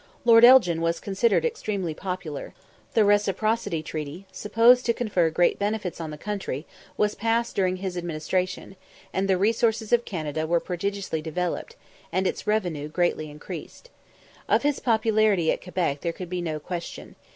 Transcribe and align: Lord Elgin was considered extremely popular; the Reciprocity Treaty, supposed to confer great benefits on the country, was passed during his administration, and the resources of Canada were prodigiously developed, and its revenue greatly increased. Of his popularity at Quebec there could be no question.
Lord 0.25 0.43
Elgin 0.43 0.81
was 0.81 0.99
considered 0.99 1.45
extremely 1.45 1.93
popular; 1.93 2.55
the 2.95 3.05
Reciprocity 3.05 3.83
Treaty, 3.83 4.25
supposed 4.31 4.83
to 4.87 4.95
confer 4.95 5.29
great 5.29 5.59
benefits 5.59 6.01
on 6.01 6.09
the 6.09 6.17
country, 6.17 6.65
was 6.97 7.13
passed 7.13 7.55
during 7.55 7.75
his 7.75 7.95
administration, 7.95 8.75
and 9.13 9.27
the 9.27 9.37
resources 9.37 9.93
of 9.93 10.03
Canada 10.03 10.47
were 10.47 10.59
prodigiously 10.59 11.21
developed, 11.21 11.75
and 12.11 12.25
its 12.25 12.47
revenue 12.47 12.87
greatly 12.87 13.29
increased. 13.29 13.91
Of 14.49 14.63
his 14.63 14.79
popularity 14.79 15.51
at 15.51 15.61
Quebec 15.61 16.01
there 16.01 16.13
could 16.13 16.31
be 16.31 16.41
no 16.41 16.59
question. 16.59 17.15